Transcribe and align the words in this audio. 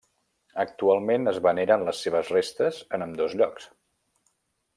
Actualment, 0.61 1.31
es 1.31 1.37
veneren 1.47 1.85
les 1.89 2.01
seves 2.07 2.33
restes 2.37 2.81
en 2.99 3.07
ambdós 3.09 3.37
llocs. 3.43 3.71